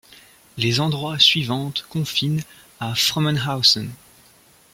[0.57, 2.41] Les endroits suivantes confinent
[2.79, 3.91] à Frommenhausen.